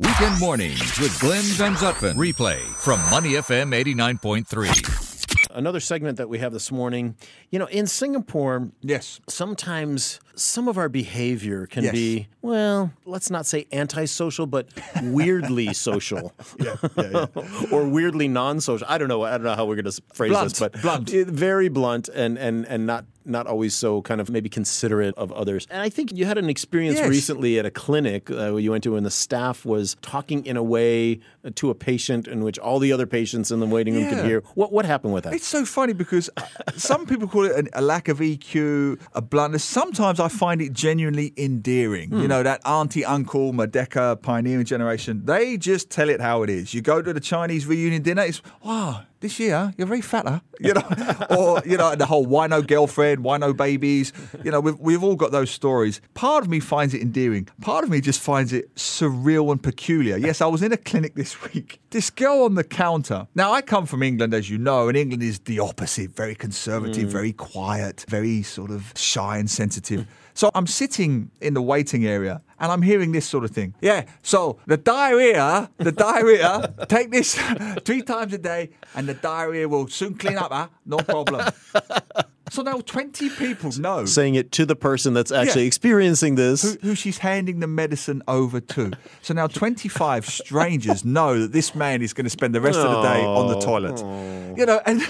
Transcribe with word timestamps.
Weekend 0.00 0.40
mornings 0.40 0.98
with 0.98 1.16
Glenn 1.20 1.44
Van 1.54 1.76
Zutphen. 1.76 2.14
Replay 2.14 2.58
from 2.58 2.98
Money 3.10 3.34
FM 3.34 3.72
89.3. 3.72 5.03
Another 5.54 5.80
segment 5.80 6.18
that 6.18 6.28
we 6.28 6.38
have 6.40 6.52
this 6.52 6.72
morning. 6.72 7.14
You 7.50 7.58
know, 7.60 7.66
in 7.66 7.86
Singapore, 7.86 8.70
Yes. 8.82 9.20
sometimes 9.28 10.18
some 10.34 10.66
of 10.66 10.76
our 10.76 10.88
behavior 10.88 11.66
can 11.66 11.84
Yes. 11.84 11.92
be, 11.92 12.26
well, 12.42 12.90
let's 13.06 13.30
not 13.30 13.46
say 13.46 13.66
antisocial, 13.72 14.46
but 14.46 14.66
weirdly 15.02 15.72
social. 15.90 16.32
or 17.70 17.86
weirdly 17.88 18.28
non-social. 18.28 18.86
I 18.90 18.98
don't 18.98 19.08
know. 19.08 19.22
I 19.22 19.32
don't 19.32 19.44
know 19.44 19.54
how 19.54 19.64
we're 19.64 19.76
going 19.80 19.90
to 19.92 20.02
phrase 20.12 20.30
Blunt, 20.32 20.48
this, 20.50 20.58
but 20.58 20.72
blunt. 20.82 21.08
very 21.10 21.68
blunt 21.68 22.08
and 22.08 22.36
and 22.38 22.66
and 22.66 22.86
not 22.86 23.04
not 23.26 23.46
always 23.46 23.74
so 23.74 24.02
kind 24.02 24.20
of 24.20 24.28
maybe 24.28 24.48
considerate 24.50 25.14
of 25.16 25.32
others. 25.32 25.66
And 25.70 25.80
I 25.80 25.88
think 25.88 26.12
you 26.12 26.26
had 26.26 26.36
an 26.36 26.50
experience 26.50 26.98
Yes. 26.98 27.08
recently 27.08 27.58
at 27.58 27.64
a 27.64 27.70
clinic 27.70 28.30
uh, 28.30 28.34
where 28.50 28.58
you 28.58 28.72
went 28.72 28.84
to, 28.84 28.96
and 28.96 29.06
the 29.06 29.10
staff 29.10 29.64
was 29.64 29.96
talking 30.02 30.44
in 30.44 30.58
a 30.58 30.62
way 30.62 31.20
to 31.54 31.70
a 31.70 31.74
patient 31.74 32.28
in 32.28 32.44
which 32.44 32.58
all 32.58 32.78
the 32.78 32.92
other 32.92 33.06
patients 33.06 33.50
in 33.50 33.60
the 33.60 33.66
waiting 33.66 33.94
room 33.94 34.08
could 34.10 34.24
hear. 34.26 34.42
What 34.54 34.72
what 34.72 34.84
happened 34.84 35.14
with 35.14 35.24
that? 35.24 35.32
It's 35.44 35.50
so 35.50 35.66
funny 35.66 35.92
because 35.92 36.30
uh, 36.38 36.42
some 36.74 37.04
people 37.04 37.28
call 37.28 37.44
it 37.44 37.54
an, 37.54 37.68
a 37.74 37.82
lack 37.82 38.08
of 38.08 38.20
EQ, 38.20 38.98
a 39.12 39.20
bluntness. 39.20 39.62
Sometimes 39.62 40.18
I 40.18 40.28
find 40.28 40.62
it 40.62 40.72
genuinely 40.72 41.34
endearing. 41.36 42.14
You 42.14 42.26
know, 42.26 42.42
that 42.42 42.62
auntie, 42.64 43.04
uncle, 43.04 43.52
Merdeka, 43.52 44.22
pioneering 44.22 44.64
generation, 44.64 45.26
they 45.26 45.58
just 45.58 45.90
tell 45.90 46.08
it 46.08 46.22
how 46.22 46.44
it 46.44 46.48
is. 46.48 46.72
You 46.72 46.80
go 46.80 47.02
to 47.02 47.12
the 47.12 47.20
Chinese 47.20 47.66
reunion 47.66 48.00
dinner, 48.00 48.22
it's, 48.22 48.40
wow, 48.64 49.02
this 49.20 49.38
year 49.38 49.72
you're 49.76 49.86
very 49.86 50.00
fatter, 50.00 50.40
you 50.60 50.74
know, 50.74 50.82
or, 51.30 51.62
you 51.64 51.76
know, 51.76 51.94
the 51.94 52.06
whole 52.06 52.26
why 52.26 52.46
no 52.46 52.62
girlfriend, 52.62 53.24
why 53.24 53.36
no 53.36 53.52
babies. 53.52 54.12
You 54.42 54.50
know, 54.50 54.60
we've, 54.60 54.78
we've 54.78 55.02
all 55.02 55.16
got 55.16 55.32
those 55.32 55.50
stories. 55.50 56.00
Part 56.14 56.44
of 56.44 56.50
me 56.50 56.60
finds 56.60 56.94
it 56.94 57.00
endearing. 57.00 57.48
Part 57.60 57.84
of 57.84 57.90
me 57.90 58.00
just 58.00 58.20
finds 58.20 58.52
it 58.52 58.74
surreal 58.74 59.50
and 59.50 59.62
peculiar. 59.62 60.16
Yes, 60.16 60.40
I 60.40 60.46
was 60.46 60.62
in 60.62 60.72
a 60.72 60.76
clinic 60.76 61.14
this 61.14 61.40
week. 61.42 61.80
This 61.90 62.10
girl 62.10 62.42
on 62.44 62.54
the 62.54 62.64
counter. 62.64 63.26
Now, 63.34 63.52
I 63.52 63.62
come 63.62 63.86
from 63.86 64.02
England, 64.02 64.34
as 64.34 64.50
you 64.50 64.58
know, 64.58 64.88
and 64.88 64.96
England 64.96 65.22
is 65.22 65.38
the 65.40 65.60
opposite 65.60 66.14
very 66.14 66.34
conservative, 66.34 67.08
mm. 67.08 67.12
very 67.12 67.32
quiet, 67.32 68.04
very 68.08 68.42
sort 68.42 68.70
of 68.70 68.92
shy 68.96 69.38
and 69.38 69.50
sensitive. 69.50 70.06
So 70.34 70.50
I'm 70.54 70.66
sitting 70.66 71.30
in 71.40 71.54
the 71.54 71.62
waiting 71.62 72.04
area 72.04 72.42
and 72.60 72.72
I'm 72.72 72.82
hearing 72.82 73.12
this 73.12 73.26
sort 73.26 73.44
of 73.44 73.50
thing. 73.50 73.74
Yeah, 73.80 74.04
so 74.22 74.58
the 74.66 74.76
diarrhea, 74.76 75.70
the 75.78 75.92
diarrhea, 76.06 76.74
take 76.88 77.10
this 77.10 77.34
three 77.84 78.02
times 78.02 78.32
a 78.32 78.38
day 78.38 78.70
and 78.94 79.08
the 79.08 79.14
diarrhea 79.14 79.68
will 79.68 79.88
soon 79.88 80.14
clean 80.14 80.36
up, 80.36 80.52
huh? 80.52 80.68
No 80.86 80.98
problem. 80.98 81.50
So 82.50 82.62
now 82.62 82.78
20 82.78 83.30
people 83.30 83.72
know 83.78 84.04
Saying 84.04 84.34
it 84.34 84.52
to 84.52 84.66
the 84.66 84.76
person 84.76 85.14
that's 85.14 85.32
actually 85.32 85.62
Yeah. 85.62 85.66
experiencing 85.68 86.34
this. 86.34 86.62
who, 86.62 86.88
who 86.88 86.94
she's 86.94 87.18
handing 87.18 87.60
the 87.60 87.66
medicine 87.66 88.22
over 88.28 88.60
to. 88.60 88.92
So 89.22 89.34
now 89.34 89.46
25 89.46 90.26
strangers 90.26 91.04
know 91.16 91.40
that 91.40 91.52
this 91.52 91.74
man 91.74 92.02
is 92.02 92.12
going 92.12 92.24
to 92.24 92.30
spend 92.30 92.54
the 92.54 92.60
rest 92.60 92.78
of 92.78 92.90
the 92.90 93.02
day 93.02 93.24
on 93.24 93.48
the 93.48 93.58
toilet. 93.60 93.98
You 94.56 94.66
know, 94.66 94.80
and 94.86 95.00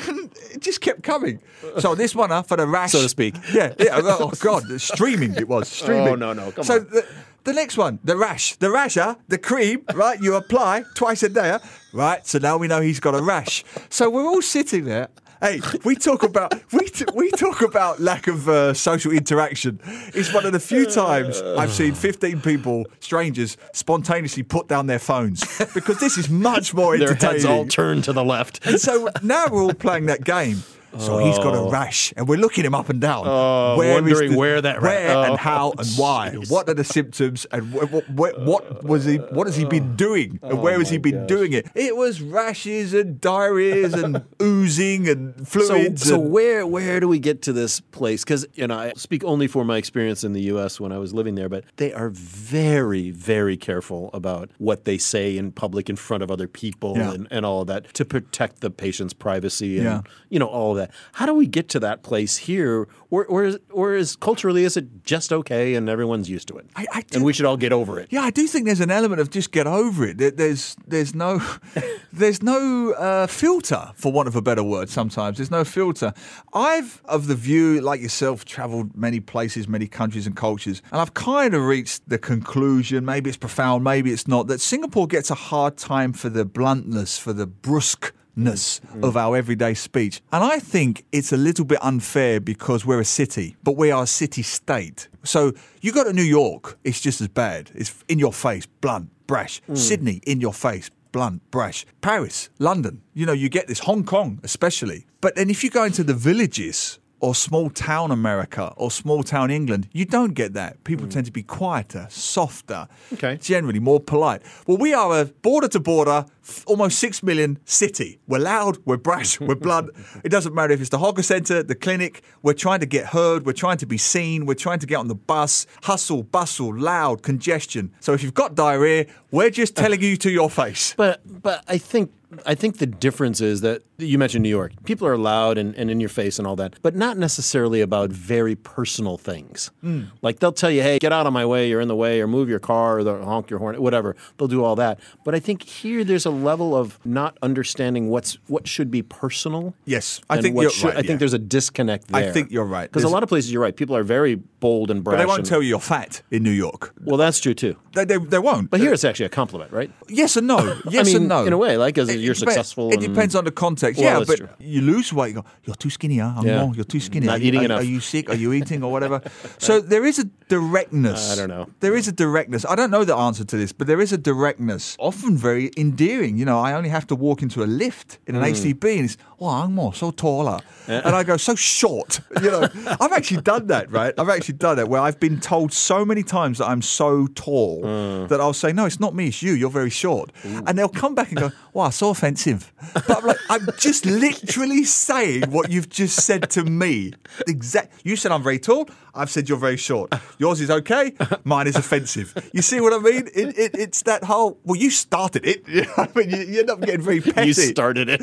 it 0.52 0.60
just 0.60 0.80
kept 0.80 1.02
coming. 1.02 1.40
So 1.80 1.94
this 1.94 2.14
one 2.14 2.30
uh, 2.32 2.42
for 2.42 2.56
the 2.56 2.66
rash. 2.66 2.92
So 2.92 3.02
to 3.02 3.08
speak. 3.08 3.34
Yeah. 3.52 3.74
yeah 3.78 4.00
oh, 4.02 4.32
God. 4.38 4.80
Streaming 4.80 5.34
it 5.34 5.48
was. 5.48 5.68
Streaming. 5.68 6.08
Oh, 6.08 6.14
no, 6.14 6.32
no, 6.32 6.52
come 6.52 6.64
so 6.64 6.76
on. 6.76 6.84
The, 6.84 7.06
the 7.44 7.52
next 7.52 7.76
one, 7.76 7.98
the 8.04 8.16
rash. 8.16 8.56
The 8.56 8.70
rash, 8.70 8.94
the 9.28 9.38
cream, 9.38 9.84
right? 9.94 10.20
You 10.20 10.34
apply 10.34 10.84
twice 10.94 11.22
a 11.22 11.28
day, 11.28 11.58
right? 11.92 12.26
So 12.26 12.38
now 12.38 12.56
we 12.56 12.66
know 12.68 12.80
he's 12.80 13.00
got 13.00 13.14
a 13.14 13.22
rash. 13.22 13.64
So 13.90 14.10
we're 14.10 14.24
all 14.26 14.42
sitting 14.42 14.84
there. 14.84 15.08
Hey, 15.40 15.60
we 15.84 15.94
talk 15.94 16.22
about 16.22 16.54
we 16.72 16.88
t- 16.88 17.04
we 17.14 17.30
talk 17.32 17.60
about 17.60 18.00
lack 18.00 18.28
of 18.28 18.48
uh, 18.48 18.72
social 18.72 19.12
interaction. 19.12 19.78
It's 20.14 20.32
one 20.32 20.46
of 20.46 20.52
the 20.52 20.60
few 20.60 20.86
times 20.86 21.42
I've 21.42 21.72
seen 21.72 21.92
15 21.92 22.40
people, 22.40 22.86
strangers, 23.00 23.58
spontaneously 23.74 24.42
put 24.42 24.68
down 24.68 24.86
their 24.86 25.00
phones 25.00 25.44
because 25.74 25.98
this 26.00 26.16
is 26.16 26.30
much 26.30 26.72
more 26.72 26.96
Their 26.96 27.08
entertaining. 27.10 27.34
heads 27.34 27.44
all 27.44 27.66
turned 27.66 28.04
to 28.04 28.14
the 28.14 28.24
left. 28.24 28.64
And 28.64 28.80
so 28.80 29.10
now 29.22 29.46
we're 29.50 29.62
all 29.64 29.74
playing 29.74 30.06
that 30.06 30.24
game. 30.24 30.62
So 30.98 31.18
he's 31.18 31.38
got 31.38 31.54
a 31.54 31.58
oh. 31.58 31.70
rash, 31.70 32.12
and 32.16 32.28
we're 32.28 32.38
looking 32.38 32.64
him 32.64 32.74
up 32.74 32.88
and 32.88 33.00
down, 33.00 33.24
oh, 33.26 33.76
Where 33.76 33.96
is 33.96 34.02
wondering 34.02 34.34
where 34.36 34.60
that 34.60 34.80
where 34.82 35.16
oh, 35.16 35.22
and 35.22 35.38
how 35.38 35.72
and 35.78 35.88
why. 35.96 36.34
What 36.48 36.68
are 36.68 36.74
the 36.74 36.84
symptoms, 36.84 37.46
and 37.50 37.72
wh- 37.72 37.88
wh- 37.88 38.06
wh- 38.08 38.38
what 38.46 38.84
was 38.84 39.04
he? 39.04 39.16
What 39.16 39.46
has 39.46 39.56
he 39.56 39.64
been 39.64 39.92
oh. 39.92 39.96
doing, 39.96 40.38
and 40.42 40.60
where 40.62 40.78
has 40.78 40.90
he 40.90 40.98
been 40.98 41.26
doing 41.26 41.52
it? 41.52 41.68
It 41.74 41.96
was 41.96 42.20
rashes 42.20 42.94
and 42.94 43.20
diarrheas 43.20 43.94
and 43.94 44.24
oozing 44.42 45.08
and 45.08 45.46
fluids. 45.46 46.02
so 46.06 46.20
and- 46.20 46.30
where 46.30 46.66
where 46.66 47.00
do 47.00 47.08
we 47.08 47.18
get 47.18 47.42
to 47.42 47.52
this 47.52 47.80
place? 47.80 48.24
Because 48.24 48.46
you 48.54 48.66
know, 48.66 48.78
I 48.78 48.92
speak 48.96 49.24
only 49.24 49.46
for 49.46 49.64
my 49.64 49.76
experience 49.76 50.24
in 50.24 50.32
the 50.32 50.42
U.S. 50.42 50.80
when 50.80 50.92
I 50.92 50.98
was 50.98 51.12
living 51.12 51.34
there, 51.34 51.48
but 51.48 51.64
they 51.76 51.92
are 51.92 52.10
very 52.10 53.10
very 53.10 53.56
careful 53.56 54.10
about 54.12 54.50
what 54.58 54.84
they 54.84 54.98
say 54.98 55.36
in 55.36 55.52
public 55.52 55.88
in 55.88 55.96
front 55.96 56.22
of 56.22 56.30
other 56.30 56.46
people 56.48 56.96
Yeah. 56.96 57.12
and, 57.12 57.28
and 57.30 57.46
all 57.46 57.62
of 57.62 57.66
that 57.68 57.92
to 57.94 58.04
protect 58.04 58.60
the 58.60 58.70
patient's 58.70 59.12
privacy 59.14 59.76
and 59.78 59.84
Yeah. 59.84 60.00
you 60.28 60.38
know 60.38 60.46
all 60.46 60.72
of 60.72 60.76
that. 60.86 60.90
How 61.14 61.26
do 61.26 61.34
we 61.34 61.46
get 61.46 61.68
to 61.70 61.80
that 61.80 62.02
place 62.02 62.36
here, 62.36 62.86
or 63.10 63.24
or 63.26 63.44
is, 63.44 63.58
or 63.70 63.94
is 63.94 64.16
culturally 64.16 64.64
is 64.64 64.76
it 64.76 65.04
just 65.04 65.32
okay 65.32 65.74
and 65.74 65.88
everyone's 65.88 66.28
used 66.28 66.48
to 66.48 66.56
it, 66.58 66.66
I- 66.76 66.86
I 66.92 67.00
do- 67.02 67.16
and 67.16 67.24
we 67.24 67.32
should 67.32 67.46
all 67.46 67.56
get 67.56 67.72
over 67.72 67.98
it? 68.00 68.08
Yeah, 68.10 68.22
I 68.22 68.30
do 68.30 68.46
think 68.46 68.66
there's 68.66 68.80
an 68.80 68.90
element 68.90 69.20
of 69.20 69.30
just 69.30 69.50
get 69.52 69.66
over 69.66 70.06
it. 70.06 70.36
There's 70.36 70.76
there's 70.86 71.14
no 71.14 71.40
there's 72.12 72.42
no 72.42 72.92
uh, 72.92 73.26
filter, 73.26 73.90
for 73.94 74.12
want 74.12 74.28
of 74.28 74.36
a 74.36 74.42
better 74.42 74.62
word. 74.62 74.88
Sometimes 74.88 75.36
there's 75.38 75.50
no 75.50 75.64
filter. 75.64 76.12
I've 76.52 77.02
of 77.06 77.26
the 77.26 77.34
view, 77.34 77.80
like 77.80 78.00
yourself, 78.00 78.44
travelled 78.44 78.96
many 78.96 79.20
places, 79.20 79.66
many 79.68 79.86
countries 79.86 80.26
and 80.26 80.36
cultures, 80.36 80.82
and 80.92 81.00
I've 81.00 81.14
kind 81.14 81.54
of 81.54 81.62
reached 81.62 82.08
the 82.08 82.18
conclusion. 82.18 83.04
Maybe 83.04 83.30
it's 83.30 83.36
profound, 83.36 83.84
maybe 83.84 84.12
it's 84.12 84.26
not. 84.28 84.46
That 84.46 84.60
Singapore 84.60 85.06
gets 85.06 85.30
a 85.30 85.34
hard 85.34 85.76
time 85.76 86.12
for 86.12 86.28
the 86.28 86.44
bluntness, 86.44 87.18
for 87.18 87.32
the 87.32 87.46
brusque 87.46 88.12
ness 88.36 88.80
of 89.02 89.16
our 89.16 89.36
everyday 89.36 89.74
speech. 89.74 90.20
And 90.32 90.44
I 90.44 90.58
think 90.58 91.04
it's 91.12 91.32
a 91.32 91.36
little 91.36 91.64
bit 91.64 91.78
unfair 91.82 92.40
because 92.40 92.84
we're 92.84 93.00
a 93.00 93.04
city, 93.04 93.56
but 93.62 93.76
we 93.76 93.90
are 93.90 94.04
a 94.04 94.06
city 94.06 94.42
state. 94.42 95.08
So 95.22 95.52
you 95.80 95.92
go 95.92 96.04
to 96.04 96.12
New 96.12 96.22
York, 96.22 96.78
it's 96.84 97.00
just 97.00 97.20
as 97.20 97.28
bad. 97.28 97.70
It's 97.74 98.04
in 98.08 98.18
your 98.18 98.32
face, 98.32 98.66
blunt, 98.66 99.10
brash. 99.26 99.60
Hmm. 99.66 99.74
Sydney, 99.74 100.20
in 100.26 100.40
your 100.40 100.52
face, 100.52 100.90
blunt, 101.12 101.48
brash. 101.50 101.86
Paris, 102.00 102.50
London, 102.58 103.02
you 103.14 103.26
know, 103.26 103.32
you 103.32 103.48
get 103.48 103.68
this. 103.68 103.80
Hong 103.80 104.04
Kong, 104.04 104.40
especially. 104.42 105.06
But 105.20 105.36
then 105.36 105.50
if 105.50 105.64
you 105.64 105.70
go 105.70 105.84
into 105.84 106.04
the 106.04 106.14
villages, 106.14 106.98
or 107.24 107.34
small 107.34 107.70
town 107.70 108.10
America 108.10 108.74
or 108.76 108.90
small 108.90 109.22
town 109.22 109.50
England, 109.50 109.88
you 109.92 110.04
don't 110.04 110.34
get 110.34 110.52
that. 110.52 110.84
People 110.84 111.06
hmm. 111.06 111.10
tend 111.10 111.24
to 111.24 111.32
be 111.32 111.42
quieter, 111.42 112.06
softer, 112.10 112.86
Okay. 113.14 113.38
generally 113.40 113.80
more 113.80 113.98
polite. 113.98 114.42
Well, 114.66 114.76
we 114.76 114.92
are 114.92 115.20
a 115.20 115.24
border 115.24 115.68
to 115.68 115.80
border, 115.80 116.26
almost 116.66 116.98
six 116.98 117.22
million 117.22 117.58
city. 117.64 118.18
We're 118.26 118.38
loud, 118.38 118.78
we're 118.84 118.96
brash, 118.96 119.40
we're 119.48 119.54
blunt. 119.54 119.90
It 120.22 120.28
doesn't 120.28 120.54
matter 120.54 120.72
if 120.72 120.80
it's 120.80 120.90
the 120.90 120.98
hawker 120.98 121.22
centre, 121.22 121.62
the 121.62 121.74
clinic. 121.74 122.22
We're 122.42 122.54
trying 122.54 122.80
to 122.80 122.86
get 122.86 123.06
heard, 123.06 123.46
we're 123.46 123.52
trying 123.52 123.78
to 123.78 123.86
be 123.86 123.98
seen, 123.98 124.46
we're 124.46 124.54
trying 124.54 124.78
to 124.80 124.86
get 124.86 124.96
on 124.96 125.08
the 125.08 125.14
bus. 125.14 125.66
Hustle, 125.82 126.22
bustle, 126.22 126.74
loud, 126.76 127.22
congestion. 127.22 127.92
So 128.00 128.12
if 128.12 128.22
you've 128.22 128.34
got 128.34 128.54
diarrhea, 128.54 129.06
we're 129.30 129.50
just 129.50 129.76
telling 129.82 130.00
you 130.00 130.16
to 130.18 130.30
your 130.30 130.50
face. 130.50 130.94
But 130.96 131.20
but 131.24 131.64
I 131.68 131.78
think 131.78 132.10
I 132.46 132.54
think 132.54 132.78
the 132.78 132.86
difference 132.86 133.40
is 133.40 133.60
that 133.60 133.82
you 133.98 134.18
mentioned 134.18 134.42
New 134.42 134.48
York. 134.48 134.72
People 134.84 135.06
are 135.06 135.16
loud 135.16 135.58
and, 135.58 135.74
and 135.76 135.90
in 135.90 136.00
your 136.00 136.08
face 136.08 136.38
and 136.38 136.46
all 136.46 136.56
that, 136.56 136.74
but 136.82 136.94
not 136.94 137.16
necessarily 137.16 137.80
about 137.80 138.10
very 138.10 138.54
personal 138.54 139.16
things. 139.16 139.70
Hmm. 139.80 140.04
Like 140.22 140.40
they'll 140.40 140.52
tell 140.52 140.70
you, 140.70 140.82
hey, 140.82 140.98
get 140.98 141.12
out 141.12 141.26
of 141.26 141.32
my 141.32 141.44
way, 141.46 141.68
you're 141.68 141.80
in 141.80 141.88
the 141.88 141.96
way, 141.96 142.20
or 142.20 142.26
move 142.26 142.48
your 142.48 142.58
car, 142.58 143.00
or 143.00 143.22
honk 143.22 143.50
your 143.50 143.58
horn, 143.58 143.80
whatever. 143.80 144.16
They'll 144.36 144.48
do 144.48 144.64
all 144.64 144.76
that. 144.76 144.98
But 145.24 145.34
I 145.34 145.40
think 145.40 145.62
here 145.62 146.04
there's 146.04 146.26
a 146.26 146.30
level 146.34 146.76
of 146.76 146.98
not 147.04 147.38
understanding 147.42 148.08
what's 148.10 148.38
what 148.48 148.68
should 148.68 148.90
be 148.90 149.02
personal. 149.02 149.74
Yes, 149.84 150.20
I 150.28 150.40
think 150.40 150.60
you're 150.60 150.70
should- 150.70 150.86
right, 150.88 150.96
I 150.96 151.00
think 151.00 151.10
yeah. 151.10 151.16
there's 151.16 151.32
a 151.32 151.38
disconnect 151.38 152.08
there. 152.08 152.28
I 152.28 152.32
think 152.32 152.50
you're 152.50 152.64
right. 152.64 152.90
Because 152.90 153.04
a 153.04 153.08
lot 153.08 153.22
of 153.22 153.28
places 153.28 153.52
you're 153.52 153.62
right. 153.62 153.74
People 153.74 153.96
are 153.96 154.02
very 154.02 154.34
bold 154.34 154.90
and 154.90 155.02
brash. 155.02 155.14
But 155.14 155.18
they 155.18 155.26
won't 155.26 155.38
and- 155.40 155.46
tell 155.46 155.62
you 155.62 155.68
you're 155.70 155.80
fat 155.80 156.22
in 156.30 156.42
New 156.42 156.50
York. 156.50 156.92
Well, 157.04 157.16
that's 157.16 157.40
true 157.40 157.54
too. 157.54 157.76
They, 157.94 158.04
they, 158.04 158.18
they 158.18 158.38
won't. 158.38 158.70
But 158.70 158.80
here 158.80 158.92
it's 158.92 159.04
actually 159.04 159.26
a 159.26 159.30
compliment, 159.30 159.72
right? 159.72 159.90
Yes 160.08 160.36
and 160.36 160.46
no. 160.46 160.58
Yes 160.90 161.06
mean, 161.06 161.16
and 161.16 161.28
no. 161.28 161.44
in 161.46 161.52
a 161.52 161.58
way, 161.58 161.76
like, 161.76 161.94
'cause 161.94 162.08
It- 162.08 162.20
you're 162.20 162.34
successful 162.34 162.92
It 162.92 163.00
depends 163.00 163.34
on 163.34 163.44
the 163.44 163.50
context. 163.52 164.00
Well, 164.00 164.20
yeah, 164.20 164.24
but 164.26 164.36
true. 164.38 164.48
you 164.58 164.80
lose 164.82 165.12
weight. 165.12 165.28
You 165.28 165.34
go, 165.42 165.44
you're 165.64 165.76
too 165.76 165.90
skinny, 165.90 166.18
huh? 166.18 166.42
Yeah. 166.44 166.64
more, 166.64 166.74
you're 166.74 166.84
too 166.84 167.00
skinny. 167.00 167.26
Not 167.26 167.36
are, 167.36 167.38
you- 167.38 167.48
eating 167.48 167.60
are, 167.62 167.64
enough. 167.64 167.80
Are 167.80 167.84
you 167.84 168.00
sick? 168.00 168.28
Are 168.30 168.34
you 168.34 168.52
eating 168.58 168.82
or 168.82 168.90
whatever? 168.92 169.20
so 169.58 169.80
there 169.80 170.04
is 170.04 170.18
a 170.18 170.24
directness. 170.48 171.32
I 171.32 171.36
don't 171.36 171.48
know. 171.48 171.68
There 171.80 171.94
is 171.94 172.08
a 172.08 172.12
directness. 172.12 172.64
I 172.68 172.74
don't 172.74 172.90
know 172.90 173.04
the 173.04 173.16
answer 173.16 173.44
to 173.44 173.56
this, 173.56 173.72
but 173.72 173.86
there 173.86 174.00
is 174.00 174.12
a 174.12 174.18
directness. 174.18 174.96
Often 174.98 175.36
very 175.38 175.70
endearing. 175.76 176.36
You 176.36 176.44
know, 176.44 176.58
I 176.60 176.72
only 176.72 176.88
have 176.90 177.06
to 177.08 177.14
walk 177.14 177.42
into 177.42 177.62
a 177.62 177.66
lift 177.66 178.18
in 178.26 178.34
an 178.36 178.42
Hmm. 178.42 178.48
HDB 178.52 178.96
and 178.96 179.04
it's, 179.04 179.16
oh, 179.40 179.48
I'm 179.48 179.74
more 179.74 179.94
so 179.94 180.10
taller. 180.10 180.60
And 180.88 181.14
I 181.16 181.22
go, 181.22 181.36
so 181.36 181.54
short. 181.54 182.20
You 182.44 182.50
know, 182.50 182.68
I've 183.00 183.12
actually 183.12 183.40
done 183.42 183.68
that, 183.68 183.90
right? 183.90 184.12
I've 184.18 184.28
actually 184.28 184.58
done 184.58 184.76
that 184.76 184.88
where 184.88 185.00
I've 185.00 185.18
been 185.18 185.40
told 185.40 185.72
so 185.72 186.04
many 186.04 186.22
times 186.22 186.58
that 186.58 186.66
I'm 186.68 186.82
so 186.82 187.26
tall 187.34 187.80
Hmm. 187.84 188.26
that 188.28 188.40
I'll 188.40 188.54
say, 188.54 188.72
no, 188.72 188.86
it's 188.86 188.98
not 188.98 189.14
me, 189.14 189.28
it's 189.28 189.42
you. 189.42 189.52
You're 189.52 189.68
very 189.68 189.90
short. 189.90 190.32
And 190.42 190.78
they'll 190.78 190.88
come 190.88 191.14
back 191.14 191.28
and 191.32 191.38
go, 191.38 191.50
wow, 191.74 191.90
so 191.90 192.08
offensive. 192.08 192.72
But 192.94 193.18
I'm 193.18 193.26
like, 193.26 193.36
I'm 193.50 193.68
just 193.78 194.06
literally 194.06 194.84
saying 194.84 195.50
what 195.50 195.70
you've 195.70 195.90
just 195.90 196.24
said 196.24 196.48
to 196.50 196.64
me. 196.64 197.12
Exact. 197.46 197.92
You 198.02 198.16
said 198.16 198.32
I'm 198.32 198.42
very 198.42 198.58
tall. 198.58 198.88
I've 199.14 199.28
said 199.30 199.50
you're 199.50 199.58
very 199.58 199.76
short. 199.76 200.14
Yours 200.38 200.62
is 200.62 200.70
okay. 200.70 201.12
Mine 201.44 201.66
is 201.66 201.76
offensive. 201.76 202.32
You 202.54 202.62
see 202.62 202.80
what 202.80 202.94
I 202.94 202.98
mean? 202.98 203.28
It, 203.34 203.58
it, 203.58 203.70
it's 203.74 204.02
that 204.04 204.24
whole. 204.24 204.58
Well, 204.64 204.80
you 204.80 204.90
started 204.90 205.44
it. 205.46 205.62
You 205.74 205.82
know 205.82 205.92
what 205.96 206.10
I 206.14 206.18
mean, 206.20 206.30
you, 206.30 206.38
you 206.38 206.60
end 206.60 206.70
up 206.70 206.80
getting 206.80 207.02
very 207.02 207.20
petty. 207.20 207.48
You 207.48 207.52
started 207.52 208.08
it. 208.08 208.20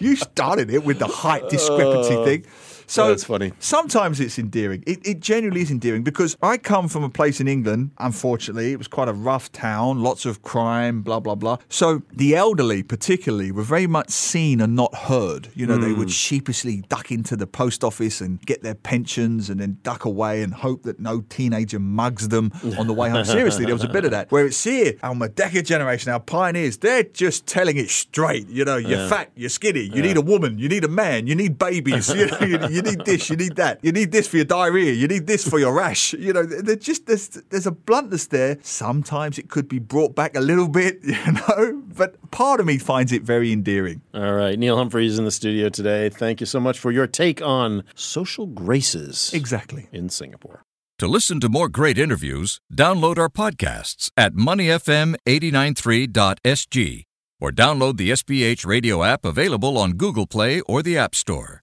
You 0.00 0.14
started 0.16 0.70
it 0.70 0.84
with 0.84 0.98
the 1.00 1.06
height 1.06 1.48
discrepancy 1.50 2.14
thing. 2.24 2.46
So 2.86 3.08
That's 3.08 3.24
funny. 3.24 3.52
Sometimes 3.58 4.20
it's 4.20 4.38
endearing. 4.38 4.82
It, 4.86 5.06
it 5.06 5.20
genuinely 5.20 5.62
is 5.62 5.70
endearing 5.70 6.02
because 6.02 6.36
I 6.42 6.56
come 6.56 6.88
from 6.88 7.04
a 7.04 7.08
place 7.08 7.40
in 7.40 7.48
England. 7.48 7.90
Unfortunately, 7.98 8.72
it 8.72 8.78
was 8.78 8.88
quite 8.88 9.08
a 9.08 9.12
rough 9.12 9.50
town, 9.52 10.02
lots 10.02 10.24
of 10.24 10.42
crime, 10.42 11.02
blah 11.02 11.20
blah 11.20 11.34
blah. 11.34 11.58
So 11.68 12.02
the 12.12 12.36
elderly, 12.36 12.82
particularly, 12.82 13.50
were 13.50 13.62
very 13.62 13.86
much 13.86 14.10
seen 14.10 14.60
and 14.60 14.76
not 14.76 14.94
heard. 14.94 15.48
You 15.54 15.66
know, 15.66 15.78
they 15.78 15.92
would 15.92 16.08
hmm. 16.08 16.12
sheepishly 16.12 16.82
duck 16.88 17.10
into 17.10 17.36
the 17.36 17.46
post 17.46 17.82
office 17.82 18.20
and 18.20 18.40
get 18.42 18.62
their 18.62 18.74
pensions, 18.74 19.50
and 19.50 19.60
then 19.60 19.78
duck 19.82 20.04
away 20.04 20.42
and 20.42 20.54
hope 20.54 20.84
that 20.84 21.00
no 21.00 21.22
teenager 21.28 21.78
mugs 21.78 22.28
them 22.28 22.52
on 22.78 22.86
the 22.86 22.92
way 22.92 23.10
home. 23.10 23.24
Seriously, 23.36 23.64
there 23.64 23.74
was 23.74 23.84
a 23.84 23.88
bit 23.88 24.04
of 24.04 24.12
that. 24.12 24.30
Where 24.30 24.46
it's 24.46 24.62
here, 24.62 24.94
our 25.02 25.14
Merdeka 25.14 25.64
generation, 25.64 26.12
our 26.12 26.20
pioneers, 26.20 26.78
they're 26.78 27.02
just 27.02 27.46
telling 27.46 27.76
it 27.76 27.90
straight. 27.90 28.48
You 28.48 28.64
know, 28.64 28.76
you're 28.76 29.08
fat, 29.08 29.30
you're 29.34 29.50
skinny, 29.50 29.90
you 29.92 30.02
need 30.02 30.16
a 30.16 30.22
woman, 30.22 30.58
you 30.58 30.68
need 30.68 30.84
a 30.84 30.88
man, 30.88 31.26
you 31.26 31.34
need 31.34 31.58
babies. 31.58 32.14
You 32.16 32.26
you, 32.70 32.75
you 32.76 32.82
need 32.82 33.04
this, 33.04 33.28
you 33.30 33.36
need 33.36 33.56
that, 33.56 33.80
you 33.82 33.92
need 33.92 34.12
this 34.12 34.28
for 34.28 34.36
your 34.36 34.44
diarrhea, 34.44 34.92
you 34.92 35.08
need 35.08 35.26
this 35.26 35.48
for 35.48 35.58
your 35.58 35.74
rash. 35.74 36.12
You 36.12 36.32
know, 36.32 36.44
they're 36.44 36.76
just 36.76 37.06
there's 37.06 37.28
there's 37.50 37.66
a 37.66 37.72
bluntness 37.72 38.26
there. 38.28 38.58
Sometimes 38.62 39.38
it 39.38 39.48
could 39.50 39.68
be 39.68 39.78
brought 39.78 40.14
back 40.14 40.36
a 40.36 40.40
little 40.40 40.68
bit, 40.68 40.98
you 41.02 41.16
know, 41.32 41.82
but 41.96 42.30
part 42.30 42.60
of 42.60 42.66
me 42.66 42.78
finds 42.78 43.12
it 43.12 43.22
very 43.22 43.52
endearing. 43.52 44.02
All 44.14 44.34
right. 44.34 44.58
Neil 44.58 44.76
Humphreys 44.76 45.18
in 45.18 45.24
the 45.24 45.30
studio 45.30 45.68
today. 45.68 46.08
Thank 46.08 46.40
you 46.40 46.46
so 46.46 46.60
much 46.60 46.78
for 46.78 46.92
your 46.92 47.06
take 47.06 47.42
on 47.42 47.84
social 47.94 48.46
graces 48.46 49.32
Exactly. 49.32 49.88
in 49.92 50.08
Singapore. 50.08 50.62
To 50.98 51.06
listen 51.06 51.40
to 51.40 51.48
more 51.50 51.68
great 51.68 51.98
interviews, 51.98 52.60
download 52.72 53.18
our 53.18 53.28
podcasts 53.28 54.10
at 54.16 54.32
moneyfm893.sg 54.34 57.02
or 57.38 57.50
download 57.50 57.98
the 57.98 58.10
SPH 58.10 58.64
radio 58.64 59.04
app 59.04 59.26
available 59.26 59.76
on 59.76 59.92
Google 59.92 60.26
Play 60.26 60.62
or 60.62 60.82
the 60.82 60.96
App 60.96 61.14
Store. 61.14 61.60